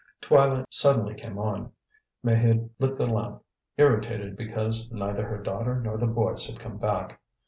Twilight 0.19 0.65
suddenly 0.73 1.13
came 1.13 1.37
on; 1.37 1.73
Maheude 2.25 2.71
lit 2.79 2.97
the 2.97 3.05
lamp, 3.05 3.43
irritated 3.77 4.35
because 4.35 4.89
neither 4.91 5.27
her 5.27 5.37
daughter 5.43 5.79
nor 5.79 5.99
the 5.99 6.07
boys 6.07 6.47
had 6.47 6.59
come 6.59 6.77
back. 6.79 7.19